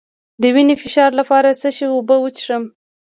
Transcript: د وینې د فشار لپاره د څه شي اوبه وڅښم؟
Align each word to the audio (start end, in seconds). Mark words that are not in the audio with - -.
د 0.41 0.43
وینې 0.55 0.75
د 0.77 0.79
فشار 0.83 1.11
لپاره 1.19 1.47
د 1.49 1.55
څه 1.61 1.69
شي 1.75 1.85
اوبه 1.93 2.15
وڅښم؟ 2.19 2.63